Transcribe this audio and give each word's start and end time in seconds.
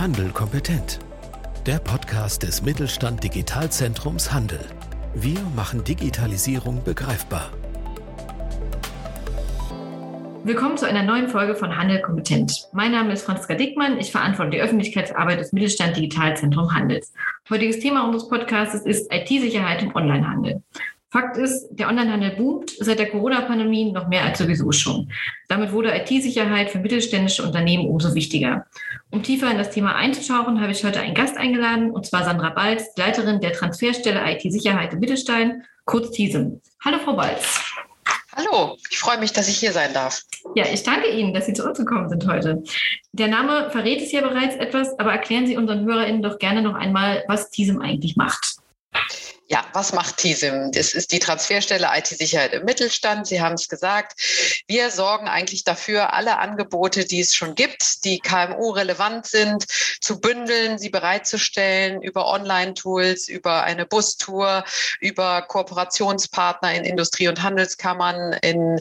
Handel 0.00 0.30
kompetent. 0.30 0.98
Der 1.66 1.78
Podcast 1.78 2.42
des 2.42 2.62
Mittelstand 2.62 3.22
Digitalzentrums 3.22 4.32
Handel. 4.32 4.60
Wir 5.14 5.38
machen 5.54 5.84
Digitalisierung 5.84 6.82
begreifbar. 6.82 7.50
Willkommen 10.42 10.78
zu 10.78 10.86
einer 10.86 11.02
neuen 11.02 11.28
Folge 11.28 11.54
von 11.54 11.76
Handel 11.76 12.00
kompetent. 12.00 12.66
Mein 12.72 12.92
Name 12.92 13.12
ist 13.12 13.24
Franziska 13.24 13.52
Dickmann. 13.56 14.00
Ich 14.00 14.10
verantworte 14.10 14.52
die 14.52 14.62
Öffentlichkeitsarbeit 14.62 15.38
des 15.38 15.52
Mittelstand 15.52 15.94
Digitalzentrum 15.98 16.74
Handels. 16.74 17.12
Heutiges 17.50 17.80
Thema 17.80 18.06
unseres 18.06 18.26
Podcasts 18.30 18.86
ist 18.86 19.12
IT-Sicherheit 19.12 19.82
im 19.82 19.94
Onlinehandel. 19.94 20.62
Fakt 21.12 21.36
ist, 21.36 21.66
der 21.70 21.88
Onlinehandel 21.88 22.36
boomt 22.36 22.70
seit 22.78 23.00
der 23.00 23.10
Corona-Pandemie 23.10 23.90
noch 23.90 24.06
mehr 24.06 24.24
als 24.24 24.38
sowieso 24.38 24.70
schon. 24.70 25.10
Damit 25.48 25.72
wurde 25.72 25.92
IT-Sicherheit 25.96 26.70
für 26.70 26.78
mittelständische 26.78 27.42
Unternehmen 27.42 27.88
umso 27.88 28.14
wichtiger. 28.14 28.66
Um 29.10 29.24
tiefer 29.24 29.50
in 29.50 29.58
das 29.58 29.70
Thema 29.70 29.96
einzutauchen, 29.96 30.60
habe 30.60 30.70
ich 30.70 30.84
heute 30.84 31.00
einen 31.00 31.14
Gast 31.14 31.36
eingeladen, 31.36 31.90
und 31.90 32.06
zwar 32.06 32.24
Sandra 32.24 32.50
Balz, 32.50 32.84
Leiterin 32.96 33.40
der 33.40 33.52
Transferstelle 33.52 34.20
IT-Sicherheit 34.24 34.92
im 34.92 35.00
Mittelstein, 35.00 35.64
kurz 35.84 36.12
TISEM. 36.12 36.60
Hallo, 36.84 36.98
Frau 37.04 37.16
Balz. 37.16 37.60
Hallo, 38.36 38.76
ich 38.88 39.00
freue 39.00 39.18
mich, 39.18 39.32
dass 39.32 39.48
ich 39.48 39.58
hier 39.58 39.72
sein 39.72 39.92
darf. 39.92 40.22
Ja, 40.54 40.64
ich 40.72 40.84
danke 40.84 41.08
Ihnen, 41.10 41.34
dass 41.34 41.46
Sie 41.46 41.54
zu 41.54 41.68
uns 41.68 41.76
gekommen 41.76 42.08
sind 42.08 42.24
heute. 42.28 42.62
Der 43.12 43.26
Name 43.26 43.68
verrät 43.70 44.00
es 44.00 44.12
ja 44.12 44.20
bereits 44.20 44.54
etwas, 44.54 44.96
aber 45.00 45.10
erklären 45.10 45.48
Sie 45.48 45.56
unseren 45.56 45.84
HörerInnen 45.84 46.22
doch 46.22 46.38
gerne 46.38 46.62
noch 46.62 46.74
einmal, 46.74 47.24
was 47.26 47.50
TISEM 47.50 47.80
eigentlich 47.80 48.14
macht. 48.14 48.60
Ja, 49.52 49.64
was 49.72 49.92
macht 49.92 50.18
TISIM? 50.18 50.70
Das 50.70 50.94
ist 50.94 51.10
die 51.10 51.18
Transferstelle 51.18 51.88
IT-Sicherheit 51.92 52.52
im 52.52 52.64
Mittelstand. 52.64 53.26
Sie 53.26 53.40
haben 53.40 53.56
es 53.56 53.68
gesagt. 53.68 54.12
Wir 54.68 54.90
sorgen 54.90 55.26
eigentlich 55.26 55.64
dafür, 55.64 56.12
alle 56.12 56.38
Angebote, 56.38 57.04
die 57.04 57.18
es 57.18 57.34
schon 57.34 57.56
gibt, 57.56 58.04
die 58.04 58.20
KMU 58.20 58.70
relevant 58.70 59.26
sind, 59.26 59.64
zu 60.00 60.20
bündeln, 60.20 60.78
sie 60.78 60.88
bereitzustellen 60.88 62.00
über 62.00 62.28
Online-Tools, 62.28 63.26
über 63.26 63.64
eine 63.64 63.86
Bustour, 63.86 64.62
über 65.00 65.42
Kooperationspartner 65.42 66.72
in 66.72 66.84
Industrie- 66.84 67.26
und 67.26 67.42
Handelskammern, 67.42 68.34
in 68.42 68.80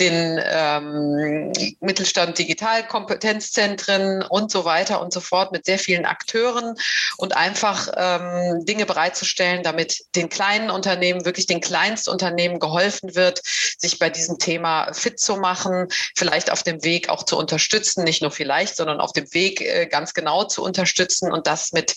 den 0.00 0.38
ähm, 0.44 1.50
Mittelstand 1.80 2.38
Digitalkompetenzzentren 2.38 4.20
und 4.20 4.50
so 4.50 4.66
weiter 4.66 5.00
und 5.00 5.14
so 5.14 5.20
fort 5.20 5.50
mit 5.50 5.64
sehr 5.64 5.78
vielen 5.78 6.04
Akteuren 6.04 6.74
und 7.16 7.34
einfach 7.34 7.88
ähm, 7.96 8.66
Dinge 8.66 8.84
bereitzustellen, 8.84 9.62
damit 9.62 10.09
den 10.16 10.28
kleinen 10.28 10.70
Unternehmen, 10.70 11.24
wirklich 11.24 11.46
den 11.46 11.60
Kleinstunternehmen 11.60 12.58
geholfen 12.58 13.14
wird, 13.14 13.40
sich 13.44 13.98
bei 13.98 14.10
diesem 14.10 14.38
Thema 14.38 14.92
fit 14.92 15.20
zu 15.20 15.36
machen, 15.36 15.88
vielleicht 16.16 16.50
auf 16.50 16.62
dem 16.62 16.82
Weg 16.84 17.08
auch 17.08 17.22
zu 17.22 17.38
unterstützen, 17.38 18.04
nicht 18.04 18.22
nur 18.22 18.30
vielleicht, 18.30 18.76
sondern 18.76 19.00
auf 19.00 19.12
dem 19.12 19.32
Weg 19.32 19.60
äh, 19.60 19.86
ganz 19.86 20.14
genau 20.14 20.44
zu 20.44 20.62
unterstützen 20.62 21.32
und 21.32 21.46
das 21.46 21.72
mit 21.72 21.94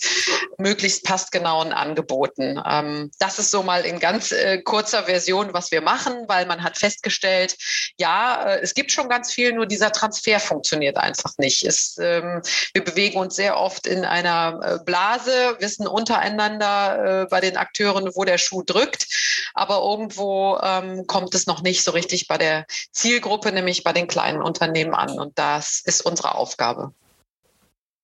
möglichst 0.58 1.04
passgenauen 1.04 1.72
Angeboten. 1.72 2.60
Ähm, 2.64 3.10
das 3.18 3.38
ist 3.38 3.50
so 3.50 3.62
mal 3.62 3.84
in 3.84 3.98
ganz 3.98 4.32
äh, 4.32 4.62
kurzer 4.62 5.04
Version, 5.04 5.52
was 5.52 5.70
wir 5.70 5.80
machen, 5.80 6.24
weil 6.28 6.46
man 6.46 6.62
hat 6.62 6.78
festgestellt, 6.78 7.56
ja, 7.98 8.44
äh, 8.44 8.60
es 8.60 8.74
gibt 8.74 8.92
schon 8.92 9.08
ganz 9.08 9.32
viel, 9.32 9.52
nur 9.52 9.66
dieser 9.66 9.92
Transfer 9.92 10.40
funktioniert 10.40 10.96
einfach 10.96 11.32
nicht. 11.38 11.64
Es, 11.64 11.96
ähm, 12.00 12.42
wir 12.72 12.84
bewegen 12.84 13.18
uns 13.18 13.36
sehr 13.36 13.56
oft 13.56 13.86
in 13.86 14.04
einer 14.04 14.80
Blase, 14.84 15.56
wissen 15.58 15.86
untereinander 15.86 17.26
bei 17.30 17.40
den 17.40 17.56
Akteuren, 17.56 18.03
und 18.04 18.16
wo 18.16 18.24
der 18.24 18.38
Schuh 18.38 18.62
drückt. 18.62 19.06
Aber 19.54 19.82
irgendwo 19.82 20.58
ähm, 20.62 21.06
kommt 21.06 21.34
es 21.34 21.46
noch 21.46 21.62
nicht 21.62 21.84
so 21.84 21.90
richtig 21.92 22.28
bei 22.28 22.38
der 22.38 22.66
Zielgruppe, 22.92 23.52
nämlich 23.52 23.84
bei 23.84 23.92
den 23.92 24.06
kleinen 24.06 24.42
Unternehmen 24.42 24.94
an. 24.94 25.18
Und 25.18 25.38
das 25.38 25.82
ist 25.84 26.04
unsere 26.04 26.34
Aufgabe. 26.34 26.92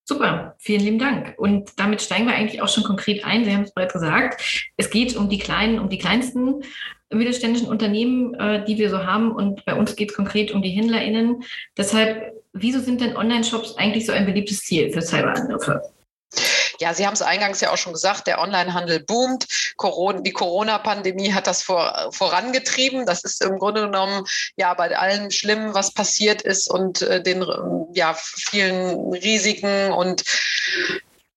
Super, 0.03 0.55
vielen 0.57 0.81
lieben 0.81 0.99
Dank. 0.99 1.35
Und 1.37 1.71
damit 1.77 2.01
steigen 2.01 2.25
wir 2.25 2.33
eigentlich 2.33 2.61
auch 2.61 2.67
schon 2.67 2.83
konkret 2.83 3.23
ein. 3.23 3.45
Sie 3.45 3.53
haben 3.53 3.63
es 3.63 3.73
bereits 3.73 3.93
gesagt. 3.93 4.69
Es 4.75 4.89
geht 4.89 5.15
um 5.15 5.29
die 5.29 5.37
kleinen, 5.37 5.79
um 5.79 5.89
die 5.89 5.99
kleinsten 5.99 6.63
mittelständischen 7.13 7.67
Unternehmen, 7.69 8.33
äh, 8.35 8.65
die 8.65 8.77
wir 8.77 8.89
so 8.89 9.05
haben. 9.05 9.31
Und 9.31 9.63
bei 9.65 9.75
uns 9.75 9.95
geht 9.95 10.09
es 10.09 10.15
konkret 10.15 10.51
um 10.51 10.61
die 10.61 10.69
HändlerInnen. 10.69 11.43
Deshalb, 11.77 12.33
wieso 12.53 12.79
sind 12.79 13.01
denn 13.01 13.15
Online-Shops 13.15 13.77
eigentlich 13.77 14.05
so 14.05 14.11
ein 14.11 14.25
beliebtes 14.25 14.61
Ziel 14.61 14.91
für 14.91 15.01
Cyberangriffe? 15.01 15.81
Ja, 16.81 16.95
Sie 16.95 17.05
haben 17.05 17.13
es 17.13 17.21
eingangs 17.21 17.61
ja 17.61 17.71
auch 17.71 17.77
schon 17.77 17.93
gesagt, 17.93 18.25
der 18.25 18.41
Onlinehandel 18.41 19.01
boomt. 19.03 19.45
Corona, 19.77 20.21
die 20.21 20.33
Corona-Pandemie 20.33 21.31
hat 21.31 21.45
das 21.45 21.61
vor, 21.61 22.09
vorangetrieben. 22.11 23.05
Das 23.05 23.23
ist 23.23 23.43
im 23.43 23.59
Grunde 23.59 23.81
genommen 23.81 24.25
ja 24.55 24.73
bei 24.73 24.97
allem 24.97 25.29
Schlimmen, 25.29 25.75
was 25.75 25.93
passiert 25.93 26.41
ist 26.41 26.67
und 26.67 27.03
äh, 27.03 27.21
den 27.21 27.45
ja, 27.93 28.15
vielen 28.15 29.13
Risiken 29.13 29.91
und 29.91 30.23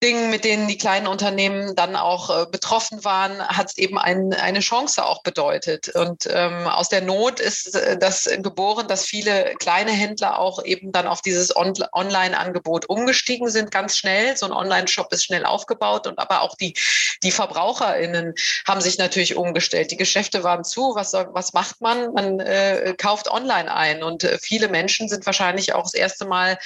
Dingen, 0.02 0.30
mit 0.30 0.44
denen 0.44 0.68
die 0.68 0.76
kleinen 0.76 1.06
Unternehmen 1.06 1.74
dann 1.74 1.96
auch 1.96 2.28
äh, 2.28 2.46
betroffen 2.50 3.04
waren, 3.04 3.40
hat 3.40 3.70
es 3.70 3.78
eben 3.78 3.98
ein, 3.98 4.34
eine 4.34 4.60
Chance 4.60 5.04
auch 5.04 5.22
bedeutet. 5.22 5.88
Und 5.94 6.28
ähm, 6.30 6.66
aus 6.66 6.90
der 6.90 7.00
Not 7.00 7.40
ist 7.40 7.74
äh, 7.74 7.96
das 7.96 8.28
geboren, 8.38 8.86
dass 8.86 9.06
viele 9.06 9.54
kleine 9.58 9.92
Händler 9.92 10.38
auch 10.38 10.62
eben 10.64 10.92
dann 10.92 11.06
auf 11.06 11.22
dieses 11.22 11.56
On 11.56 11.72
Online-Angebot 11.92 12.88
umgestiegen 12.88 13.48
sind, 13.48 13.70
ganz 13.70 13.96
schnell. 13.96 14.36
So 14.36 14.46
ein 14.46 14.52
Online-Shop 14.52 15.12
ist 15.12 15.24
schnell 15.24 15.46
aufgebaut 15.46 16.06
und 16.06 16.18
aber 16.18 16.42
auch 16.42 16.54
die, 16.56 16.74
die 17.22 17.30
VerbraucherInnen 17.30 18.34
haben 18.68 18.80
sich 18.80 18.98
natürlich 18.98 19.36
umgestellt. 19.36 19.90
Die 19.90 19.96
Geschäfte 19.96 20.44
waren 20.44 20.64
zu. 20.64 20.94
Was, 20.94 21.14
was 21.14 21.54
macht 21.54 21.80
man? 21.80 22.12
Man 22.12 22.40
äh, 22.40 22.94
kauft 22.98 23.30
online 23.30 23.72
ein 23.72 24.02
und 24.02 24.24
äh, 24.24 24.38
viele 24.38 24.68
Menschen 24.68 25.08
sind 25.08 25.24
wahrscheinlich 25.24 25.72
auch 25.72 25.84
das 25.84 25.94
erste 25.94 26.26
Mal 26.26 26.58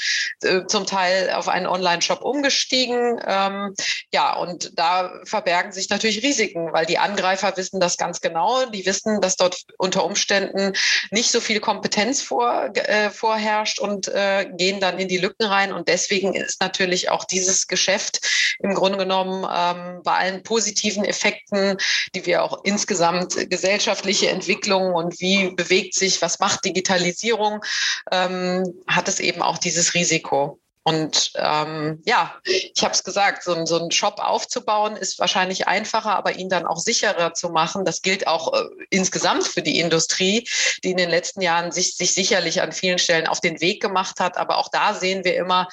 äh, 0.42 0.66
zum 0.66 0.86
Teil 0.86 1.30
auf 1.30 1.48
einen 1.48 1.66
Online-Shop 1.66 2.22
umgestiegen 2.22 3.18
ähm, 3.28 3.74
ja, 4.12 4.34
und 4.34 4.72
da 4.78 5.12
verbergen 5.24 5.70
sich 5.70 5.90
natürlich 5.90 6.22
Risiken, 6.22 6.72
weil 6.72 6.86
die 6.86 6.98
Angreifer 6.98 7.56
wissen 7.56 7.78
das 7.78 7.98
ganz 7.98 8.20
genau. 8.20 8.64
Die 8.66 8.86
wissen, 8.86 9.20
dass 9.20 9.36
dort 9.36 9.64
unter 9.76 10.04
Umständen 10.04 10.72
nicht 11.10 11.30
so 11.30 11.40
viel 11.40 11.60
Kompetenz 11.60 12.22
vor, 12.22 12.70
äh, 12.74 13.10
vorherrscht 13.10 13.78
und 13.78 14.08
äh, 14.08 14.50
gehen 14.56 14.80
dann 14.80 14.98
in 14.98 15.08
die 15.08 15.18
Lücken 15.18 15.44
rein. 15.44 15.72
Und 15.72 15.88
deswegen 15.88 16.34
ist 16.34 16.60
natürlich 16.60 17.10
auch 17.10 17.24
dieses 17.24 17.66
Geschäft 17.66 18.56
im 18.60 18.74
Grunde 18.74 18.98
genommen 18.98 19.46
ähm, 19.50 20.00
bei 20.02 20.14
allen 20.14 20.42
positiven 20.42 21.04
Effekten, 21.04 21.76
die 22.14 22.24
wir 22.24 22.42
auch 22.42 22.64
insgesamt 22.64 23.50
gesellschaftliche 23.50 24.30
Entwicklungen 24.30 24.94
und 24.94 25.20
wie 25.20 25.50
bewegt 25.50 25.94
sich, 25.94 26.22
was 26.22 26.38
macht 26.38 26.64
Digitalisierung, 26.64 27.62
ähm, 28.10 28.64
hat 28.86 29.08
es 29.08 29.20
eben 29.20 29.42
auch 29.42 29.58
dieses 29.58 29.94
Risiko. 29.94 30.58
Und 30.88 31.32
ähm, 31.34 32.00
ja, 32.06 32.34
ich 32.44 32.82
habe 32.82 32.94
es 32.94 33.04
gesagt, 33.04 33.42
so, 33.42 33.66
so 33.66 33.78
einen 33.78 33.90
Shop 33.90 34.20
aufzubauen 34.20 34.96
ist 34.96 35.18
wahrscheinlich 35.18 35.68
einfacher, 35.68 36.16
aber 36.16 36.36
ihn 36.36 36.48
dann 36.48 36.64
auch 36.64 36.78
sicherer 36.78 37.34
zu 37.34 37.50
machen. 37.50 37.84
Das 37.84 38.00
gilt 38.00 38.26
auch 38.26 38.54
äh, 38.54 38.64
insgesamt 38.88 39.46
für 39.46 39.60
die 39.60 39.80
Industrie, 39.80 40.48
die 40.82 40.92
in 40.92 40.96
den 40.96 41.10
letzten 41.10 41.42
Jahren 41.42 41.72
sich, 41.72 41.96
sich 41.96 42.14
sicherlich 42.14 42.62
an 42.62 42.72
vielen 42.72 42.98
Stellen 42.98 43.26
auf 43.26 43.42
den 43.42 43.60
Weg 43.60 43.82
gemacht 43.82 44.18
hat. 44.18 44.38
Aber 44.38 44.56
auch 44.56 44.70
da 44.70 44.94
sehen 44.94 45.24
wir 45.24 45.36
immer, 45.36 45.68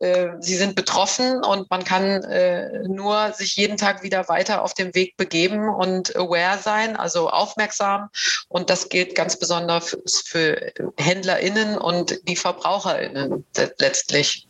äh, 0.00 0.28
sie 0.40 0.56
sind 0.56 0.76
betroffen 0.76 1.44
und 1.44 1.68
man 1.70 1.84
kann 1.84 2.24
äh, 2.24 2.88
nur 2.88 3.34
sich 3.34 3.56
jeden 3.56 3.76
Tag 3.76 4.02
wieder 4.02 4.30
weiter 4.30 4.62
auf 4.62 4.72
dem 4.72 4.94
Weg 4.94 5.18
begeben 5.18 5.68
und 5.68 6.16
aware 6.16 6.58
sein, 6.58 6.96
also 6.96 7.28
aufmerksam. 7.28 8.08
Und 8.48 8.70
das 8.70 8.88
gilt 8.88 9.14
ganz 9.14 9.38
besonders 9.38 9.90
für, 9.90 10.02
für 10.24 10.72
HändlerInnen 10.96 11.76
und 11.76 12.18
die 12.26 12.36
VerbraucherInnen 12.36 13.44
letztlich. 13.78 14.48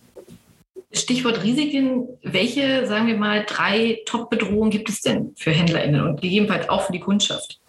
Stichwort 0.95 1.43
Risiken. 1.43 2.09
Welche, 2.23 2.87
sagen 2.87 3.07
wir 3.07 3.17
mal, 3.17 3.45
drei 3.47 4.01
Top-Bedrohungen 4.07 4.71
gibt 4.71 4.89
es 4.89 5.01
denn 5.01 5.35
für 5.37 5.51
HändlerInnen 5.51 6.01
und 6.01 6.21
gegebenenfalls 6.21 6.69
auch 6.69 6.83
für 6.83 6.93
die 6.93 7.01
Kundschaft? 7.01 7.61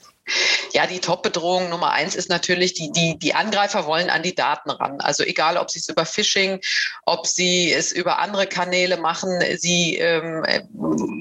Ja, 0.74 0.88
die 0.88 1.00
Top-Bedrohung 1.00 1.70
Nummer 1.70 1.92
eins 1.92 2.16
ist 2.16 2.30
natürlich, 2.30 2.74
die, 2.74 2.92
die, 2.92 3.18
die 3.18 3.36
Angreifer 3.36 3.86
wollen 3.86 4.10
an 4.10 4.24
die 4.24 4.36
Daten 4.36 4.72
ran. 4.72 5.00
Also 5.00 5.24
egal, 5.24 5.58
ob 5.58 5.70
sie 5.70 5.80
es 5.80 5.88
über 5.88 6.06
Phishing, 6.06 6.60
ob 7.06 7.28
sie 7.28 7.72
es 7.72 7.92
über 7.92 8.20
andere 8.20 8.48
Kanäle 8.48 8.98
machen, 8.98 9.40
sie 9.58 9.98
ähm, 9.98 10.44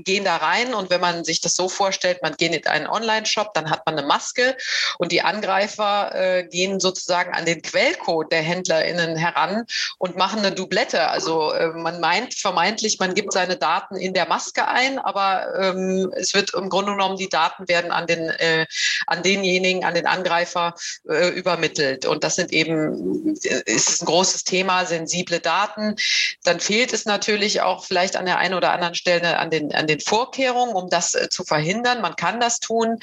gehen 0.04 0.24
da 0.24 0.36
rein 0.36 0.74
und 0.74 0.90
wenn 0.90 1.00
man 1.00 1.24
sich 1.24 1.40
das 1.40 1.54
so 1.54 1.68
vorstellt, 1.68 2.22
man 2.22 2.34
geht 2.36 2.54
in 2.54 2.66
einen 2.66 2.86
Online-Shop, 2.86 3.52
dann 3.54 3.70
hat 3.70 3.84
man 3.86 3.98
eine 3.98 4.06
Maske 4.06 4.56
und 4.98 5.12
die 5.12 5.22
Angreifer 5.22 6.14
äh, 6.14 6.44
gehen 6.44 6.80
sozusagen 6.80 7.34
an 7.34 7.44
den 7.44 7.62
Quellcode 7.62 8.32
der 8.32 8.42
HändlerInnen 8.42 9.16
heran 9.16 9.66
und 9.98 10.16
machen 10.16 10.40
eine 10.40 10.52
Doublette. 10.52 11.08
Also 11.08 11.52
äh, 11.52 11.68
man 11.68 12.00
meint 12.00 12.34
vermeintlich, 12.34 12.98
man 12.98 13.14
gibt 13.14 13.32
seine 13.32 13.56
Daten 13.56 13.96
in 13.96 14.14
der 14.14 14.26
Maske 14.26 14.66
ein, 14.66 14.98
aber 14.98 15.46
ähm, 15.60 16.12
es 16.16 16.34
wird 16.34 16.54
im 16.54 16.70
Grunde 16.70 16.92
genommen, 16.92 17.16
die 17.16 17.28
Daten 17.28 17.68
werden 17.68 17.90
an 17.90 18.06
den 18.06 18.30
äh, 18.30 18.66
an 19.06 19.22
denjenigen, 19.22 19.84
an 19.84 19.94
den 19.94 20.06
Angreifer 20.06 20.74
äh, 21.08 21.28
übermittelt. 21.28 22.06
Und 22.06 22.24
das 22.24 22.36
sind 22.36 22.52
eben, 22.52 23.34
ist 23.34 24.02
ein 24.02 24.06
großes 24.06 24.44
Thema, 24.44 24.86
sensible 24.86 25.40
Daten. 25.40 25.96
Dann 26.44 26.60
fehlt 26.60 26.92
es 26.92 27.04
natürlich 27.04 27.60
auch 27.60 27.84
vielleicht 27.84 28.16
an 28.16 28.26
der 28.26 28.38
einen 28.38 28.54
oder 28.54 28.72
anderen 28.72 28.94
Stelle 28.94 29.38
an 29.38 29.50
den, 29.50 29.74
an 29.74 29.86
den 29.86 30.00
Vorkehrungen, 30.00 30.74
um 30.74 30.90
das 30.90 31.14
äh, 31.14 31.28
zu 31.28 31.44
verhindern. 31.44 32.00
Man 32.00 32.16
kann 32.16 32.40
das 32.40 32.60
tun. 32.60 32.98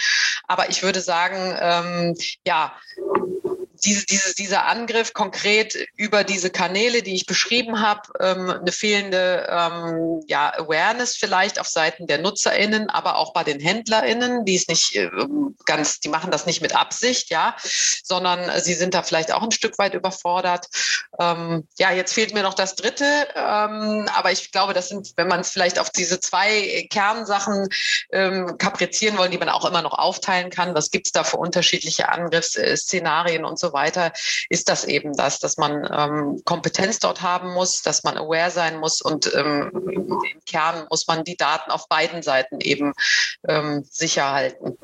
Aber 0.48 0.70
ich 0.70 0.84
würde 0.84 1.02
sagen, 1.02 1.58
ähm, 1.60 2.18
ja, 2.46 2.74
diese, 3.84 4.06
diese, 4.06 4.36
dieser 4.36 4.68
Angriff 4.68 5.14
konkret 5.14 5.76
über 5.96 6.24
diese 6.24 6.50
Kanäle, 6.50 7.02
die 7.02 7.16
ich 7.16 7.26
beschrieben 7.26 7.82
habe, 7.82 8.02
ähm, 8.20 8.50
eine 8.50 8.72
fehlende 8.72 9.48
ähm, 9.50 10.22
ja, 10.28 10.54
Awareness 10.56 11.16
vielleicht 11.16 11.60
auf 11.60 11.68
Seiten 11.68 12.06
der 12.06 12.20
NutzerInnen, 12.20 12.90
aber 12.90 13.16
auch 13.16 13.34
bei 13.34 13.44
den 13.44 13.60
HändlerInnen, 13.60 14.46
die 14.46 14.56
es 14.56 14.68
nicht 14.68 14.96
äh, 14.96 15.10
ganz, 15.66 16.00
die 16.00 16.10
machen 16.10 16.32
das 16.32 16.46
nicht 16.46 16.62
mit 16.62 16.76
Absicht, 16.76 17.30
ja, 17.30 17.56
sondern 18.04 18.62
sie 18.62 18.76
sind 18.76 18.94
da 18.94 19.02
vielleicht 19.02 19.34
auch 19.34 19.42
ein 19.42 19.52
Stück 19.52 19.78
weit 19.80 19.96
überfordert. 19.96 20.68
Ähm, 21.20 21.68
ja, 21.80 21.92
jetzt 21.92 22.14
fehlt 22.14 22.34
mir 22.34 22.44
noch 22.44 22.54
das 22.54 22.76
dritte, 22.76 23.28
ähm, 23.36 24.08
aber 24.14 24.32
ich 24.32 24.52
glaube, 24.52 24.74
das 24.74 24.90
sind, 24.90 25.14
wenn 25.16 25.28
man 25.28 25.40
es 25.40 25.50
vielleicht 25.50 25.80
auf 25.80 25.90
diese 25.90 26.20
zwei 26.20 26.88
Kernsachen 26.92 27.68
ähm, 28.12 28.58
kaprizieren 28.60 29.18
wollen, 29.18 29.32
die 29.32 29.38
man 29.40 29.50
auch 29.50 29.66
immer 29.66 29.82
noch 29.82 29.98
aufteilen 29.98 30.52
kann, 30.52 30.76
was 30.76 30.92
gibt 30.92 31.08
es 31.08 31.12
da 31.12 31.24
für 31.24 31.38
unterschiedliche 31.38 32.10
Angriffsszenarien 32.10 33.44
und 33.44 33.58
so 33.58 33.71
weiter, 33.74 34.12
ist 34.50 34.70
das 34.70 34.86
eben 34.86 35.14
das, 35.14 35.40
dass 35.40 35.58
man 35.58 35.88
ähm, 35.92 36.42
Kompetenz 36.46 37.00
dort 37.00 37.22
haben 37.22 37.54
muss, 37.54 37.82
dass 37.82 38.04
man 38.04 38.18
aware 38.18 38.52
sein 38.52 38.78
muss 38.80 39.02
und 39.02 39.34
ähm, 39.36 39.72
im 39.74 40.42
Kern 40.46 40.88
muss 40.90 41.08
man 41.08 41.24
die 41.24 41.38
Daten 41.38 41.72
auf 41.72 41.88
beiden 41.88 42.22
Seiten 42.22 42.60
eben 42.62 42.94
ähm, 43.48 43.84
sicher 43.90 44.32
halten. 44.32 44.78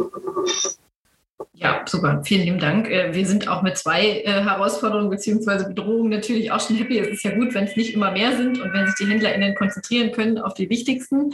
Ja, 1.60 1.84
super. 1.88 2.22
Vielen 2.24 2.44
lieben 2.44 2.60
Dank. 2.60 2.88
Äh, 2.88 3.14
wir 3.14 3.26
sind 3.26 3.48
auch 3.48 3.64
mit 3.64 3.78
zwei 3.78 4.22
äh, 4.22 4.44
Herausforderungen 4.44 5.10
bzw. 5.10 5.70
Bedrohungen 5.70 6.10
natürlich 6.10 6.52
auch 6.52 6.60
schon 6.60 6.76
happy. 6.76 7.00
Es 7.00 7.08
ist 7.10 7.24
ja 7.24 7.34
gut, 7.34 7.54
wenn 7.56 7.66
es 7.66 7.76
nicht 7.76 7.94
immer 7.96 8.12
mehr 8.12 8.38
sind 8.38 8.62
und 8.62 8.74
wenn 8.74 8.86
sich 8.86 8.96
die 9.00 9.08
HändlerInnen 9.08 9.56
konzentrieren 9.56 10.12
können 10.12 10.38
auf 10.38 10.54
die 10.54 10.70
wichtigsten. 10.70 11.34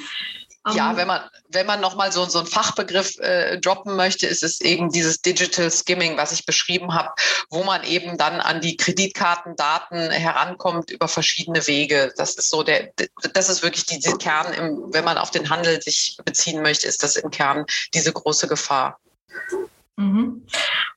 Ja, 0.72 0.92
ähm, 0.92 0.98
wenn 0.98 1.08
man, 1.08 1.22
wenn 1.50 1.66
man 1.66 1.82
nochmal 1.82 2.12
so, 2.12 2.24
so 2.26 2.40
einen 2.40 2.48
Fachbegriff 2.48 3.20
äh, 3.20 3.60
droppen 3.60 3.96
möchte, 3.96 4.28
ist 4.28 4.44
es 4.44 4.62
eben 4.62 4.90
dieses 4.90 5.22
Digital 5.22 5.70
Skimming, 5.70 6.16
was 6.18 6.32
ich 6.32 6.46
beschrieben 6.46 6.94
habe, 6.94 7.10
wo 7.50 7.64
man 7.64 7.84
eben 7.84 8.18
dann 8.18 8.40
an 8.40 8.62
die 8.62 8.78
Kreditkartendaten 8.78 10.12
herankommt 10.12 10.90
über 10.90 11.08
verschiedene 11.08 11.68
Wege. 11.68 12.14
Das 12.16 12.36
ist 12.36 12.50
so 12.50 12.64
der, 12.64 12.92
das 13.34 13.50
ist 13.50 13.62
wirklich 13.62 13.86
die, 13.86 14.00
die 14.00 14.14
Kern, 14.14 14.54
im, 14.54 14.94
wenn 14.94 15.04
man 15.04 15.18
auf 15.18 15.32
den 15.32 15.50
Handel 15.50 15.82
sich 15.82 16.18
beziehen 16.24 16.62
möchte, 16.62 16.88
ist 16.88 17.04
das 17.04 17.18
im 17.18 17.30
Kern 17.30 17.66
diese 17.94 18.14
große 18.14 18.48
Gefahr. 18.48 19.00
Mhm. 19.98 20.46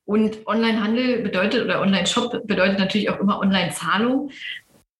Und 0.05 0.47
Online-Handel 0.47 1.23
bedeutet 1.23 1.65
oder 1.65 1.81
Online-Shop 1.81 2.47
bedeutet 2.47 2.79
natürlich 2.79 3.11
auch 3.11 3.19
immer 3.19 3.41
Online-Zahlung. 3.41 4.31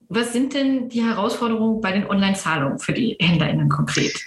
Was 0.09 0.33
sind 0.33 0.55
denn 0.55 0.89
die 0.89 1.05
Herausforderungen 1.05 1.81
bei 1.81 1.93
den 1.93 2.07
Online-Zahlungen 2.07 2.79
für 2.79 2.93
die 2.93 3.17
HändlerInnen 3.21 3.69
konkret? 3.69 4.21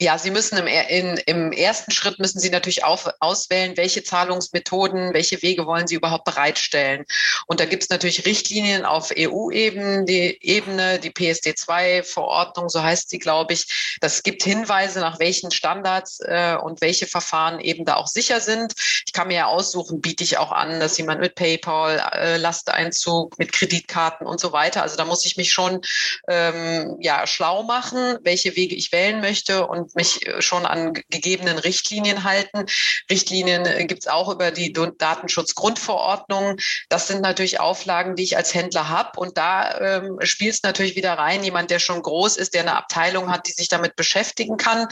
Ja, 0.00 0.18
Sie 0.18 0.30
müssen 0.30 0.58
im, 0.58 0.66
in, 0.66 1.16
im 1.26 1.52
ersten 1.52 1.90
Schritt 1.90 2.18
müssen 2.18 2.40
Sie 2.40 2.50
natürlich 2.50 2.84
auf, 2.84 3.08
auswählen, 3.20 3.76
welche 3.76 4.02
Zahlungsmethoden, 4.02 5.14
welche 5.14 5.42
Wege 5.42 5.66
wollen 5.66 5.86
Sie 5.86 5.94
überhaupt 5.94 6.24
bereitstellen. 6.24 7.04
Und 7.46 7.60
da 7.60 7.64
gibt 7.64 7.82
es 7.82 7.88
natürlich 7.88 8.26
Richtlinien 8.26 8.84
auf 8.84 9.12
EU-Ebene, 9.16 10.04
die 10.04 10.38
Ebene, 10.40 10.98
die 10.98 11.10
PSD2-Verordnung, 11.10 12.68
so 12.68 12.82
heißt 12.82 13.10
sie, 13.10 13.18
glaube 13.18 13.52
ich. 13.52 13.98
Das 14.00 14.22
gibt 14.22 14.42
Hinweise, 14.42 15.00
nach 15.00 15.18
welchen 15.18 15.50
Standards 15.50 16.20
äh, 16.20 16.56
und 16.62 16.80
welche 16.80 17.06
Verfahren 17.06 17.60
eben 17.60 17.84
da 17.84 17.96
auch 17.96 18.06
sicher 18.06 18.40
sind. 18.40 18.74
Ich 19.06 19.12
kann 19.12 19.28
mir 19.28 19.36
ja 19.36 19.46
aussuchen, 19.46 20.00
biete 20.00 20.24
ich 20.24 20.38
auch 20.38 20.52
an, 20.52 20.80
dass 20.80 20.98
jemand 20.98 21.20
mit 21.20 21.34
PayPal, 21.34 22.02
äh, 22.12 22.36
Lasteinzug, 22.36 23.38
mit 23.38 23.52
Kreditkarten 23.52 24.26
und 24.26 24.40
so 24.40 24.52
weiter. 24.52 24.82
Also 24.82 24.96
da 24.96 25.04
muss 25.04 25.24
ich 25.24 25.36
mich 25.36 25.52
schon 25.52 25.80
ähm, 26.28 26.96
ja 27.00 27.26
schlau 27.26 27.62
machen, 27.62 28.18
welche 28.22 28.56
Wege 28.56 28.74
ich 28.74 28.92
wählen 28.92 29.20
möchte 29.20 29.65
und 29.68 29.94
mich 29.94 30.26
äh, 30.26 30.40
schon 30.42 30.66
an 30.66 30.94
gegebenen 31.10 31.58
Richtlinien 31.58 32.24
halten. 32.24 32.66
Richtlinien 33.10 33.66
äh, 33.66 33.84
gibt 33.86 34.02
es 34.02 34.08
auch 34.08 34.32
über 34.32 34.50
die 34.50 34.72
Datenschutzgrundverordnung. 34.72 36.58
Das 36.88 37.08
sind 37.08 37.22
natürlich 37.22 37.60
Auflagen, 37.60 38.16
die 38.16 38.24
ich 38.24 38.36
als 38.36 38.54
Händler 38.54 38.88
habe. 38.88 39.18
Und 39.18 39.36
da 39.38 39.78
ähm, 39.78 40.18
spielt 40.22 40.54
es 40.54 40.62
natürlich 40.62 40.96
wieder 40.96 41.14
rein, 41.14 41.44
jemand, 41.44 41.70
der 41.70 41.78
schon 41.78 42.02
groß 42.02 42.36
ist, 42.36 42.54
der 42.54 42.62
eine 42.62 42.76
Abteilung 42.76 43.30
hat, 43.30 43.46
die 43.46 43.52
sich 43.52 43.68
damit 43.68 43.96
beschäftigen 43.96 44.56
kann. 44.56 44.88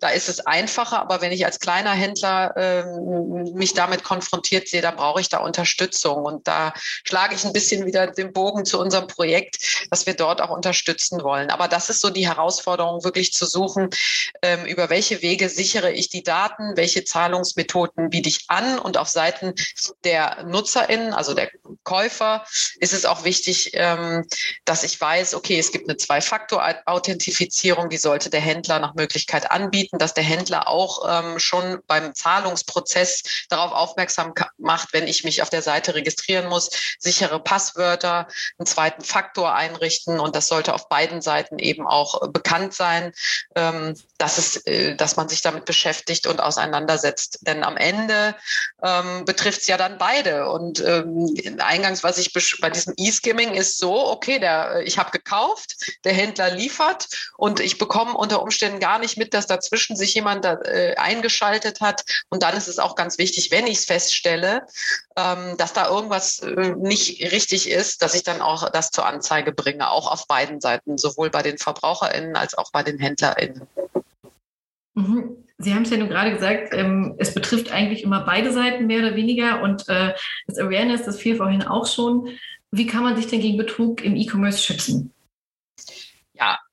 Da 0.00 0.10
ist 0.10 0.28
es 0.28 0.40
einfacher. 0.40 1.00
Aber 1.00 1.20
wenn 1.20 1.32
ich 1.32 1.44
als 1.44 1.60
kleiner 1.60 1.92
Händler 1.92 2.54
ähm, 2.56 3.52
mich 3.54 3.74
damit 3.74 4.04
konfrontiert 4.04 4.68
sehe, 4.68 4.82
dann 4.82 4.96
brauche 4.96 5.20
ich 5.20 5.28
da 5.28 5.38
Unterstützung. 5.38 6.24
Und 6.24 6.46
da 6.46 6.72
schlage 7.04 7.34
ich 7.34 7.44
ein 7.44 7.52
bisschen 7.52 7.86
wieder 7.86 8.06
den 8.06 8.32
Bogen 8.32 8.64
zu 8.64 8.80
unserem 8.80 9.06
Projekt, 9.06 9.88
dass 9.90 10.06
wir 10.06 10.14
dort 10.14 10.40
auch 10.40 10.50
unterstützen 10.50 11.22
wollen. 11.22 11.50
Aber 11.50 11.68
das 11.68 11.90
ist 11.90 12.00
so 12.00 12.10
die 12.10 12.28
Herausforderung, 12.28 13.04
wirklich 13.04 13.32
zu 13.32 13.46
suchen, 13.46 13.90
ähm, 14.42 14.64
über 14.66 14.90
welche 14.90 15.22
Wege 15.22 15.48
sichere 15.48 15.92
ich 15.92 16.08
die 16.08 16.22
Daten, 16.22 16.76
welche 16.76 17.04
Zahlungsmethoden 17.04 18.10
biete 18.10 18.28
ich 18.28 18.44
an 18.48 18.78
und 18.78 18.96
auf 18.96 19.08
Seiten 19.08 19.54
der 20.04 20.44
NutzerInnen, 20.44 21.12
also 21.12 21.34
der 21.34 21.50
Käufer, 21.84 22.44
ist 22.80 22.92
es 22.92 23.04
auch 23.04 23.24
wichtig, 23.24 23.70
ähm, 23.74 24.26
dass 24.64 24.82
ich 24.82 25.00
weiß, 25.00 25.34
okay, 25.34 25.58
es 25.58 25.72
gibt 25.72 25.88
eine 25.88 25.96
Zwei-Faktor-Authentifizierung, 25.96 27.88
die 27.88 27.96
sollte 27.96 28.30
der 28.30 28.40
Händler 28.40 28.78
nach 28.78 28.94
Möglichkeit 28.94 29.50
anbieten, 29.50 29.98
dass 29.98 30.14
der 30.14 30.24
Händler 30.24 30.68
auch 30.68 31.06
ähm, 31.08 31.38
schon 31.38 31.78
beim 31.86 32.14
Zahlungsprozess 32.14 33.46
darauf 33.48 33.72
aufmerksam 33.72 34.34
macht, 34.58 34.92
wenn 34.92 35.06
ich 35.06 35.24
mich 35.24 35.42
auf 35.42 35.50
der 35.50 35.62
Seite 35.62 35.94
registrieren 35.94 36.48
muss, 36.48 36.70
sichere 36.98 37.40
Passwörter, 37.42 38.28
einen 38.58 38.66
zweiten 38.66 39.02
Faktor 39.02 39.54
einrichten 39.54 40.20
und 40.20 40.36
das 40.36 40.48
sollte 40.48 40.74
auf 40.74 40.88
beiden 40.88 41.20
Seiten 41.22 41.58
eben 41.58 41.86
auch 41.86 42.30
bekannt 42.30 42.74
sein. 42.74 43.12
Ähm, 43.54 43.94
dass, 44.18 44.36
es, 44.36 44.56
äh, 44.66 44.96
dass 44.96 45.16
man 45.16 45.28
sich 45.28 45.42
damit 45.42 45.64
beschäftigt 45.64 46.26
und 46.26 46.40
auseinandersetzt. 46.40 47.38
Denn 47.42 47.62
am 47.62 47.76
Ende 47.76 48.34
ähm, 48.82 49.24
betrifft 49.24 49.60
es 49.60 49.66
ja 49.68 49.76
dann 49.76 49.96
beide. 49.96 50.50
Und 50.50 50.80
ähm, 50.80 51.34
eingangs, 51.58 52.02
was 52.02 52.18
ich 52.18 52.32
bei 52.60 52.68
diesem 52.68 52.94
E-Skimming 52.96 53.54
ist 53.54 53.78
so, 53.78 54.08
okay, 54.08 54.40
der, 54.40 54.76
äh, 54.76 54.82
ich 54.82 54.98
habe 54.98 55.12
gekauft, 55.12 55.76
der 56.04 56.12
Händler 56.12 56.50
liefert 56.50 57.06
und 57.36 57.60
ich 57.60 57.78
bekomme 57.78 58.14
unter 58.14 58.42
Umständen 58.42 58.80
gar 58.80 58.98
nicht 58.98 59.16
mit, 59.16 59.34
dass 59.34 59.46
dazwischen 59.46 59.96
sich 59.96 60.14
jemand 60.14 60.44
da, 60.44 60.54
äh, 60.64 60.96
eingeschaltet 60.96 61.80
hat. 61.80 62.04
Und 62.28 62.42
dann 62.42 62.56
ist 62.56 62.68
es 62.68 62.80
auch 62.80 62.96
ganz 62.96 63.18
wichtig, 63.18 63.52
wenn 63.52 63.68
ich 63.68 63.78
es 63.78 63.84
feststelle, 63.84 64.66
ähm, 65.16 65.56
dass 65.58 65.72
da 65.72 65.88
irgendwas 65.88 66.40
äh, 66.40 66.74
nicht 66.76 67.22
richtig 67.32 67.70
ist, 67.70 68.02
dass 68.02 68.14
ich 68.14 68.24
dann 68.24 68.42
auch 68.42 68.68
das 68.70 68.90
zur 68.90 69.06
Anzeige 69.06 69.52
bringe, 69.52 69.90
auch 69.90 70.10
auf 70.10 70.26
beiden 70.26 70.60
Seiten, 70.60 70.98
sowohl 70.98 71.30
bei 71.30 71.42
den 71.42 71.58
VerbraucherInnen 71.58 72.36
als 72.36 72.58
auch 72.58 72.72
bei 72.72 72.82
den 72.82 72.98
HändlerInnen. 72.98 73.68
Mhm. 74.98 75.36
Sie 75.58 75.74
haben 75.74 75.82
es 75.82 75.90
ja 75.90 75.96
nun 75.96 76.08
gerade 76.08 76.32
gesagt, 76.32 76.72
ähm, 76.72 77.14
es 77.18 77.34
betrifft 77.34 77.72
eigentlich 77.72 78.04
immer 78.04 78.24
beide 78.24 78.52
Seiten 78.52 78.86
mehr 78.86 79.00
oder 79.00 79.16
weniger 79.16 79.62
und 79.62 79.88
äh, 79.88 80.12
das 80.46 80.58
Awareness, 80.58 81.02
das 81.02 81.20
fiel 81.20 81.36
vorhin 81.36 81.62
auch 81.62 81.86
schon. 81.86 82.28
Wie 82.70 82.86
kann 82.86 83.02
man 83.02 83.16
sich 83.16 83.26
denn 83.26 83.40
gegen 83.40 83.56
Betrug 83.56 84.04
im 84.04 84.14
E-Commerce 84.14 84.62
schützen? 84.62 85.12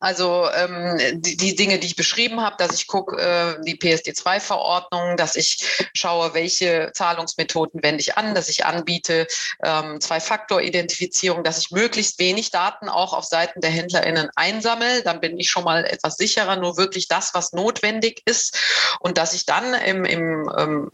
Also 0.05 0.47
ähm, 0.53 1.19
die, 1.19 1.35
die 1.35 1.55
Dinge, 1.55 1.79
die 1.79 1.87
ich 1.87 1.95
beschrieben 1.95 2.41
habe, 2.41 2.57
dass 2.59 2.75
ich 2.75 2.85
gucke, 2.85 3.19
äh, 3.19 3.59
die 3.63 3.75
PSD2-Verordnung, 3.75 5.17
dass 5.17 5.35
ich 5.35 5.87
schaue, 5.95 6.35
welche 6.35 6.91
Zahlungsmethoden 6.93 7.81
wende 7.81 8.01
ich 8.01 8.15
an, 8.15 8.35
dass 8.35 8.47
ich 8.47 8.67
anbiete 8.67 9.25
ähm, 9.63 9.99
Zwei-Faktor-Identifizierung, 9.99 11.43
dass 11.43 11.57
ich 11.57 11.71
möglichst 11.71 12.19
wenig 12.19 12.51
Daten 12.51 12.87
auch 12.87 13.13
auf 13.13 13.25
Seiten 13.25 13.61
der 13.61 13.71
HändlerInnen 13.71 14.29
einsammle, 14.35 15.01
dann 15.01 15.21
bin 15.21 15.39
ich 15.39 15.49
schon 15.49 15.63
mal 15.63 15.83
etwas 15.85 16.17
sicherer, 16.17 16.55
nur 16.55 16.77
wirklich 16.77 17.07
das, 17.07 17.33
was 17.33 17.53
notwendig 17.53 18.21
ist. 18.25 18.59
Und 18.99 19.17
dass 19.17 19.33
ich 19.33 19.47
dann 19.47 19.73
im, 19.73 20.05
im 20.05 20.53
ähm, 20.55 20.91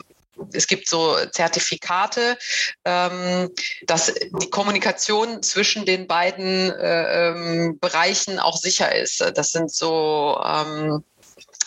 es 0.54 0.68
gibt 0.68 0.90
so 0.90 1.16
Zertifikate, 1.32 2.38
ähm, 2.86 3.50
dass 3.86 4.14
die 4.14 4.50
Kommunikation 4.50 5.42
zwischen 5.44 5.86
den 5.86 6.08
beiden 6.08 6.72
äh, 6.72 7.30
ähm, 7.30 7.80
Bereichen 7.80 8.40
auch 8.40 8.58
sicher 8.58 8.94
ist. 8.96 9.22
Das 9.36 9.52
sind 9.52 9.72
so 9.72 10.42
ähm, 10.44 11.04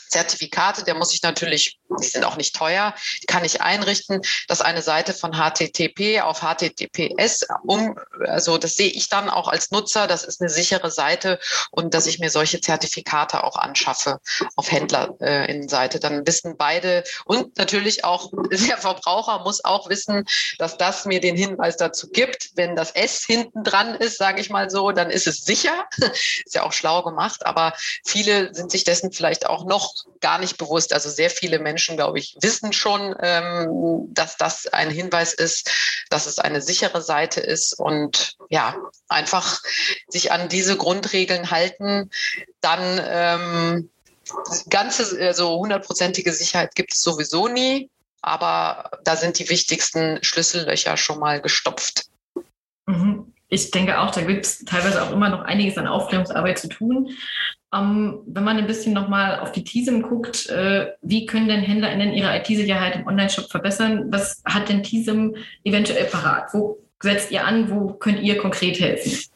Zertifikate, 0.08 0.84
der 0.84 0.94
muss 0.94 1.14
ich 1.14 1.22
natürlich, 1.22 1.78
die 2.00 2.06
sind 2.06 2.24
auch 2.24 2.36
nicht 2.36 2.54
teuer, 2.54 2.94
die 3.22 3.26
kann 3.26 3.44
ich 3.44 3.60
einrichten, 3.60 4.20
dass 4.48 4.60
eine 4.60 4.82
Seite 4.82 5.14
von 5.14 5.32
HTTP 5.32 6.20
auf 6.22 6.40
HTTPS 6.40 7.46
um, 7.64 7.98
also 8.26 8.58
das 8.58 8.74
sehe 8.74 8.90
ich 8.90 9.08
dann 9.08 9.28
auch 9.28 9.48
als 9.48 9.70
Nutzer, 9.70 10.06
das 10.06 10.24
ist 10.24 10.40
eine 10.40 10.50
sichere 10.50 10.90
Seite 10.90 11.38
und 11.70 11.94
dass 11.94 12.06
ich 12.06 12.18
mir 12.18 12.30
solche 12.30 12.60
Zertifikate 12.60 13.44
auch 13.44 13.56
anschaffe 13.56 14.18
auf 14.56 14.70
Händlerinnenseite. 14.70 16.00
Dann 16.00 16.26
wissen 16.26 16.56
beide 16.56 17.04
und 17.24 17.56
natürlich 17.58 18.04
auch 18.04 18.32
der 18.50 18.78
Verbraucher 18.78 19.40
muss 19.40 19.64
auch 19.64 19.88
wissen, 19.88 20.24
dass 20.58 20.76
das 20.76 21.04
mir 21.04 21.20
den 21.20 21.36
Hinweis 21.36 21.76
dazu 21.76 22.08
gibt, 22.08 22.50
wenn 22.54 22.76
das 22.76 22.92
S 22.92 23.24
hinten 23.24 23.64
dran 23.64 23.94
ist, 23.94 24.18
sage 24.18 24.40
ich 24.40 24.50
mal 24.50 24.70
so, 24.70 24.92
dann 24.92 25.10
ist 25.10 25.26
es 25.26 25.44
sicher. 25.44 25.86
ist 25.98 26.54
ja 26.54 26.62
auch 26.62 26.72
schlau 26.72 27.02
gemacht, 27.02 27.46
aber 27.46 27.74
viele 28.04 28.54
sind 28.54 28.70
sich 28.70 28.84
dessen 28.84 29.12
vielleicht 29.12 29.46
auch 29.46 29.64
noch 29.64 29.94
gar 30.20 30.38
nicht 30.38 30.56
bewusst. 30.58 30.92
Also 30.92 31.10
sehr 31.10 31.30
viele 31.30 31.58
Menschen, 31.58 31.96
glaube 31.96 32.18
ich, 32.18 32.36
wissen 32.40 32.72
schon, 32.72 33.14
ähm, 33.20 34.06
dass 34.08 34.36
das 34.36 34.66
ein 34.66 34.90
Hinweis 34.90 35.34
ist, 35.34 35.70
dass 36.10 36.26
es 36.26 36.38
eine 36.38 36.60
sichere 36.60 37.02
Seite 37.02 37.40
ist 37.40 37.78
und 37.78 38.36
ja, 38.48 38.76
einfach 39.08 39.60
sich 40.08 40.32
an 40.32 40.48
diese 40.48 40.76
Grundregeln 40.76 41.50
halten, 41.50 42.10
dann 42.60 43.00
ähm, 43.04 43.90
ganze, 44.70 45.18
also 45.20 45.58
hundertprozentige 45.58 46.32
Sicherheit 46.32 46.74
gibt 46.74 46.94
es 46.94 47.02
sowieso 47.02 47.48
nie. 47.48 47.90
aber 48.22 48.90
da 49.04 49.16
sind 49.16 49.38
die 49.38 49.50
wichtigsten 49.50 50.18
Schlüssellöcher 50.24 50.96
schon 50.96 51.18
mal 51.18 51.42
gestopft. 51.42 52.06
Mhm. 52.86 53.34
Ich 53.48 53.70
denke 53.70 54.00
auch, 54.00 54.10
da 54.10 54.22
gibt 54.22 54.46
es 54.46 54.64
teilweise 54.64 55.02
auch 55.02 55.10
immer 55.10 55.28
noch 55.28 55.42
einiges 55.42 55.76
an 55.76 55.86
Aufklärungsarbeit 55.86 56.58
zu 56.58 56.68
tun. 56.68 57.10
Ähm, 57.74 58.20
wenn 58.26 58.44
man 58.44 58.58
ein 58.58 58.66
bisschen 58.66 58.92
nochmal 58.92 59.40
auf 59.40 59.52
die 59.52 59.64
TISM 59.64 60.02
guckt, 60.02 60.48
äh, 60.48 60.92
wie 61.02 61.26
können 61.26 61.48
denn 61.48 61.60
HändlerInnen 61.60 62.12
ihre 62.12 62.36
IT-Sicherheit 62.36 62.96
im 62.96 63.06
Onlineshop 63.06 63.50
verbessern? 63.50 64.12
Was 64.12 64.42
hat 64.44 64.68
denn 64.68 64.82
TISM 64.82 65.34
eventuell 65.64 66.04
parat? 66.04 66.52
Wo 66.52 66.78
setzt 67.02 67.30
ihr 67.30 67.44
an? 67.44 67.70
Wo 67.70 67.94
könnt 67.94 68.20
ihr 68.20 68.38
konkret 68.38 68.78
helfen? 68.80 69.30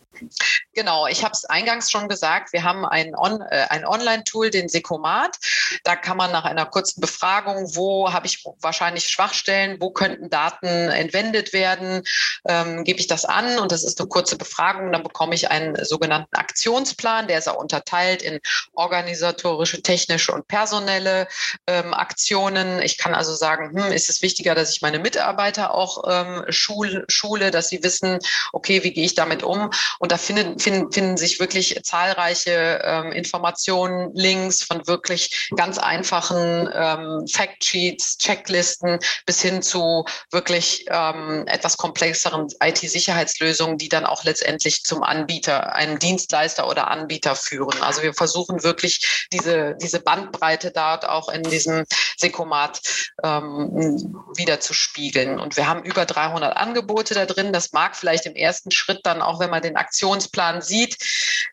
Genau, 0.78 1.08
ich 1.08 1.24
habe 1.24 1.32
es 1.32 1.44
eingangs 1.44 1.90
schon 1.90 2.06
gesagt, 2.06 2.52
wir 2.52 2.62
haben 2.62 2.86
ein, 2.86 3.16
On, 3.16 3.40
äh, 3.50 3.66
ein 3.68 3.84
Online-Tool, 3.84 4.50
den 4.50 4.68
Sekomat. 4.68 5.36
Da 5.82 5.96
kann 5.96 6.16
man 6.16 6.30
nach 6.30 6.44
einer 6.44 6.66
kurzen 6.66 7.00
Befragung, 7.00 7.74
wo 7.74 8.12
habe 8.12 8.28
ich 8.28 8.44
wahrscheinlich 8.60 9.08
Schwachstellen, 9.08 9.78
wo 9.80 9.90
könnten 9.90 10.30
Daten 10.30 10.68
entwendet 10.68 11.52
werden, 11.52 12.04
ähm, 12.46 12.84
gebe 12.84 13.00
ich 13.00 13.08
das 13.08 13.24
an 13.24 13.58
und 13.58 13.72
das 13.72 13.82
ist 13.82 13.98
eine 13.98 14.08
kurze 14.08 14.36
Befragung. 14.36 14.92
Dann 14.92 15.02
bekomme 15.02 15.34
ich 15.34 15.50
einen 15.50 15.84
sogenannten 15.84 16.36
Aktionsplan, 16.36 17.26
der 17.26 17.38
ist 17.38 17.48
auch 17.48 17.56
unterteilt 17.56 18.22
in 18.22 18.38
organisatorische, 18.74 19.82
technische 19.82 20.30
und 20.30 20.46
personelle 20.46 21.26
ähm, 21.66 21.92
Aktionen. 21.92 22.80
Ich 22.82 22.98
kann 22.98 23.14
also 23.14 23.34
sagen, 23.34 23.76
hm, 23.76 23.90
ist 23.90 24.10
es 24.10 24.22
wichtiger, 24.22 24.54
dass 24.54 24.70
ich 24.70 24.80
meine 24.80 25.00
Mitarbeiter 25.00 25.74
auch 25.74 26.04
ähm, 26.08 26.44
schule, 26.50 27.04
schule, 27.08 27.50
dass 27.50 27.68
sie 27.68 27.82
wissen, 27.82 28.20
okay, 28.52 28.84
wie 28.84 28.92
gehe 28.92 29.04
ich 29.04 29.16
damit 29.16 29.42
um? 29.42 29.70
Und 29.98 30.12
da 30.12 30.18
finden, 30.18 30.60
finden, 30.68 30.92
finden 30.92 31.16
sich 31.16 31.40
wirklich 31.40 31.78
zahlreiche 31.82 32.80
ähm, 32.84 33.12
Informationen, 33.12 34.10
Links 34.14 34.62
von 34.62 34.86
wirklich 34.86 35.48
ganz 35.56 35.78
einfachen 35.78 36.68
ähm, 36.72 37.26
Factsheets, 37.26 38.18
Checklisten 38.18 38.98
bis 39.26 39.40
hin 39.40 39.62
zu 39.62 40.04
wirklich 40.30 40.84
ähm, 40.90 41.44
etwas 41.46 41.76
komplexeren 41.76 42.48
IT-Sicherheitslösungen, 42.62 43.78
die 43.78 43.88
dann 43.88 44.04
auch 44.04 44.24
letztendlich 44.24 44.84
zum 44.84 45.02
Anbieter, 45.02 45.74
einem 45.74 45.98
Dienstleister 45.98 46.68
oder 46.68 46.88
Anbieter 46.88 47.34
führen. 47.34 47.82
Also 47.82 48.02
wir 48.02 48.12
versuchen 48.12 48.62
wirklich 48.62 49.28
diese, 49.32 49.76
diese 49.80 50.00
Bandbreite 50.00 50.70
dort 50.70 51.08
auch 51.08 51.28
in 51.28 51.42
diesem 51.42 51.84
Sekomat 52.16 52.80
ähm, 53.22 54.22
wieder 54.36 54.60
zu 54.60 54.74
spiegeln. 54.74 55.38
Und 55.38 55.56
wir 55.56 55.68
haben 55.68 55.82
über 55.82 56.04
300 56.04 56.56
Angebote 56.56 57.14
da 57.14 57.26
drin. 57.26 57.52
Das 57.52 57.72
mag 57.72 57.96
vielleicht 57.96 58.26
im 58.26 58.34
ersten 58.34 58.70
Schritt 58.70 59.00
dann 59.04 59.22
auch, 59.22 59.40
wenn 59.40 59.50
man 59.50 59.62
den 59.62 59.76
Aktionen 59.76 60.20
Aktionsplan 60.58 60.62
sieht, 60.62 60.96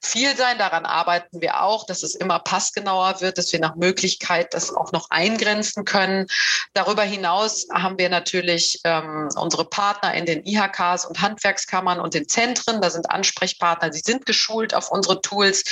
viel 0.01 0.35
sein. 0.35 0.57
Daran 0.57 0.85
arbeiten 0.85 1.41
wir 1.41 1.61
auch, 1.61 1.85
dass 1.85 2.03
es 2.03 2.15
immer 2.15 2.39
passgenauer 2.39 3.21
wird, 3.21 3.37
dass 3.37 3.51
wir 3.51 3.59
nach 3.59 3.75
Möglichkeit 3.75 4.53
das 4.53 4.73
auch 4.73 4.91
noch 4.91 5.09
eingrenzen 5.09 5.85
können. 5.85 6.27
Darüber 6.73 7.03
hinaus 7.03 7.67
haben 7.73 7.97
wir 7.97 8.09
natürlich 8.09 8.81
ähm, 8.83 9.29
unsere 9.35 9.65
Partner 9.65 10.13
in 10.13 10.25
den 10.25 10.45
IHKs 10.45 11.05
und 11.05 11.21
Handwerkskammern 11.21 11.99
und 11.99 12.13
den 12.13 12.27
Zentren. 12.27 12.81
Da 12.81 12.89
sind 12.89 13.09
Ansprechpartner, 13.09 13.89
die 13.89 14.01
sind 14.03 14.25
geschult 14.25 14.73
auf 14.73 14.91
unsere 14.91 15.21
Tools. 15.21 15.63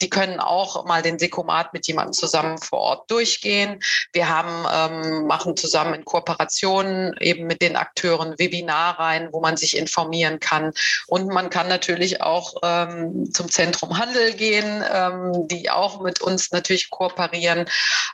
Die 0.00 0.10
können 0.10 0.40
auch 0.40 0.84
mal 0.84 1.02
den 1.02 1.18
Sekomat 1.18 1.72
mit 1.72 1.86
jemandem 1.86 2.12
zusammen 2.12 2.58
vor 2.58 2.78
Ort 2.78 3.10
durchgehen. 3.10 3.80
Wir 4.12 4.28
haben, 4.28 4.66
ähm, 4.72 5.26
machen 5.26 5.56
zusammen 5.56 5.94
in 5.94 6.04
Kooperation 6.04 7.16
eben 7.20 7.46
mit 7.46 7.62
den 7.62 7.76
Akteuren 7.76 8.38
Webinarreihen, 8.38 9.32
wo 9.32 9.40
man 9.40 9.56
sich 9.56 9.76
informieren 9.76 10.40
kann. 10.40 10.72
Und 11.06 11.28
man 11.28 11.50
kann 11.50 11.68
natürlich 11.68 12.22
auch 12.22 12.54
ähm, 12.70 13.32
zum 13.32 13.50
Zentrum 13.50 13.98
Handel 13.98 14.32
gehen, 14.34 14.84
ähm, 14.92 15.48
die 15.48 15.70
auch 15.70 16.00
mit 16.00 16.20
uns 16.20 16.50
natürlich 16.52 16.90
kooperieren. 16.90 17.66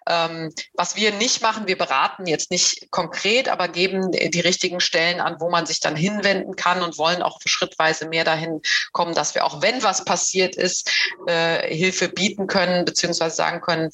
Ähm, 0.08 0.52
was 0.74 0.96
wir 0.96 1.12
nicht 1.12 1.42
machen, 1.42 1.66
wir 1.66 1.78
beraten 1.78 2.26
jetzt 2.26 2.50
nicht 2.50 2.90
konkret, 2.90 3.48
aber 3.48 3.68
geben 3.68 4.12
die 4.12 4.40
richtigen 4.40 4.80
Stellen 4.80 5.20
an, 5.20 5.36
wo 5.40 5.50
man 5.50 5.66
sich 5.66 5.80
dann 5.80 5.96
hinwenden 5.96 6.56
kann 6.56 6.82
und 6.82 6.98
wollen 6.98 7.22
auch 7.22 7.40
schrittweise 7.44 8.08
mehr 8.08 8.24
dahin 8.24 8.60
kommen, 8.92 9.14
dass 9.14 9.34
wir 9.34 9.44
auch, 9.44 9.62
wenn 9.62 9.82
was 9.82 10.04
passiert 10.04 10.56
ist, 10.56 10.90
äh, 11.26 11.74
Hilfe 11.74 12.08
bieten 12.08 12.46
können, 12.46 12.84
beziehungsweise 12.84 13.36
sagen 13.36 13.60
können, 13.60 13.90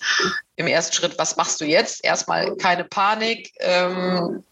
im 0.56 0.66
ersten 0.66 0.94
Schritt, 0.94 1.18
was 1.18 1.36
machst 1.36 1.60
du 1.60 1.64
jetzt? 1.64 2.04
Erstmal 2.04 2.56
keine 2.56 2.84
Panik. 2.84 3.52
Ähm, 3.60 4.44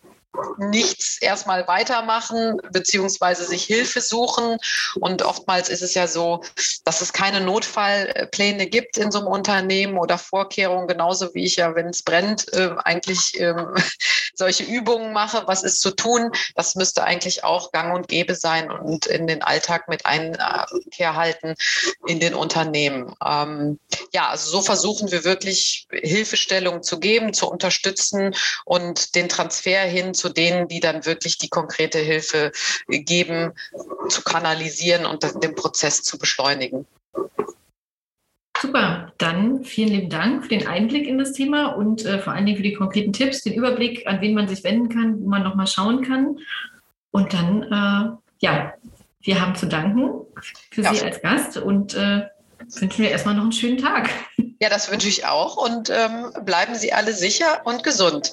nichts 0.58 1.18
erstmal 1.20 1.66
weitermachen, 1.66 2.60
beziehungsweise 2.72 3.44
sich 3.44 3.64
Hilfe 3.64 4.00
suchen. 4.00 4.58
Und 5.00 5.22
oftmals 5.22 5.68
ist 5.68 5.82
es 5.82 5.94
ja 5.94 6.06
so, 6.06 6.42
dass 6.84 7.00
es 7.00 7.12
keine 7.12 7.40
Notfallpläne 7.40 8.66
gibt 8.66 8.96
in 8.96 9.10
so 9.10 9.18
einem 9.18 9.28
Unternehmen 9.28 9.98
oder 9.98 10.18
Vorkehrungen, 10.18 10.86
genauso 10.86 11.34
wie 11.34 11.44
ich 11.44 11.56
ja, 11.56 11.74
wenn 11.74 11.88
es 11.88 12.02
brennt, 12.02 12.52
äh, 12.52 12.70
eigentlich 12.84 13.40
äh, 13.40 13.54
solche 14.34 14.64
Übungen 14.64 15.12
mache. 15.12 15.42
Was 15.46 15.62
ist 15.62 15.80
zu 15.80 15.90
tun? 15.90 16.30
Das 16.54 16.74
müsste 16.74 17.04
eigentlich 17.04 17.44
auch 17.44 17.72
gang 17.72 17.94
und 17.94 18.08
gäbe 18.08 18.34
sein 18.34 18.70
und 18.70 19.06
in 19.06 19.26
den 19.26 19.42
Alltag 19.42 19.88
mit 19.88 20.06
Einkehr 20.06 21.16
halten 21.16 21.54
in 22.06 22.20
den 22.20 22.34
Unternehmen. 22.34 23.14
Ähm, 23.24 23.78
ja, 24.12 24.28
also 24.28 24.50
so 24.50 24.62
versuchen 24.62 25.10
wir 25.10 25.24
wirklich 25.24 25.86
Hilfestellung 25.90 26.82
zu 26.82 27.00
geben, 27.00 27.32
zu 27.32 27.48
unterstützen 27.50 28.34
und 28.64 29.14
den 29.14 29.28
Transfer 29.28 29.82
hin 29.82 30.14
zu 30.20 30.28
denen, 30.28 30.68
die 30.68 30.80
dann 30.80 31.06
wirklich 31.06 31.38
die 31.38 31.48
konkrete 31.48 31.98
Hilfe 31.98 32.52
geben, 32.86 33.52
zu 34.08 34.22
kanalisieren 34.22 35.06
und 35.06 35.24
den 35.42 35.54
Prozess 35.54 36.02
zu 36.02 36.18
beschleunigen. 36.18 36.86
Super, 38.60 39.12
dann 39.16 39.64
vielen 39.64 39.88
lieben 39.88 40.10
Dank 40.10 40.42
für 40.42 40.50
den 40.50 40.66
Einblick 40.66 41.06
in 41.06 41.16
das 41.16 41.32
Thema 41.32 41.68
und 41.68 42.04
äh, 42.04 42.18
vor 42.18 42.34
allen 42.34 42.44
Dingen 42.44 42.58
für 42.58 42.62
die 42.62 42.74
konkreten 42.74 43.14
Tipps, 43.14 43.40
den 43.40 43.54
Überblick, 43.54 44.06
an 44.06 44.20
wen 44.20 44.34
man 44.34 44.48
sich 44.48 44.62
wenden 44.64 44.90
kann, 44.90 45.18
wo 45.18 45.28
man 45.28 45.42
nochmal 45.42 45.66
schauen 45.66 46.06
kann. 46.06 46.38
Und 47.10 47.32
dann, 47.32 47.62
äh, 47.62 48.44
ja, 48.44 48.74
wir 49.22 49.40
haben 49.40 49.54
zu 49.54 49.66
danken 49.66 50.26
für 50.70 50.82
ja. 50.82 50.92
Sie 50.92 51.02
als 51.02 51.22
Gast 51.22 51.56
und 51.56 51.94
äh, 51.94 52.26
wünschen 52.78 53.02
wir 53.02 53.10
erstmal 53.10 53.34
noch 53.34 53.44
einen 53.44 53.52
schönen 53.52 53.78
Tag. 53.78 54.10
Ja, 54.60 54.68
das 54.68 54.90
wünsche 54.90 55.08
ich 55.08 55.24
auch 55.24 55.56
und 55.56 55.88
ähm, 55.88 56.44
bleiben 56.44 56.74
Sie 56.74 56.92
alle 56.92 57.14
sicher 57.14 57.62
und 57.64 57.82
gesund. 57.82 58.32